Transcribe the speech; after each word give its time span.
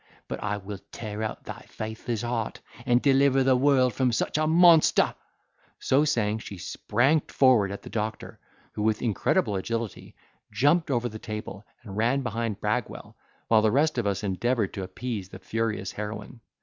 But 0.27 0.41
I 0.41 0.57
will 0.57 0.79
tear 0.91 1.21
out 1.21 1.43
thy 1.43 1.59
faithless 1.69 2.23
heart, 2.23 2.59
and 2.87 3.03
deliver 3.03 3.43
the 3.43 3.55
world 3.55 3.93
from 3.93 4.11
such 4.11 4.35
a 4.39 4.47
monster." 4.47 5.13
So 5.77 6.05
saying, 6.05 6.39
she 6.39 6.57
sprang 6.57 7.19
forward 7.19 7.71
at 7.71 7.83
the 7.83 7.89
doctor, 7.91 8.39
who 8.71 8.81
with 8.81 9.03
incredible 9.03 9.55
agility, 9.57 10.15
jumped 10.51 10.89
over 10.89 11.07
the 11.07 11.19
table, 11.19 11.65
and 11.83 11.95
ran 11.97 12.21
behind 12.23 12.59
Bragwell, 12.59 13.15
while 13.47 13.61
the 13.61 13.69
rest 13.69 13.99
of 13.99 14.07
us 14.07 14.23
endeavoured 14.23 14.73
to 14.73 14.83
appease 14.83 15.29
the 15.29 15.37
furious 15.37 15.91
heroine. 15.91 16.41